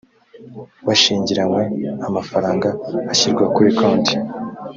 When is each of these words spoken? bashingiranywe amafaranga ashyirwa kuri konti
bashingiranywe 0.87 1.63
amafaranga 2.07 2.67
ashyirwa 3.11 3.45
kuri 3.55 3.69
konti 3.79 4.15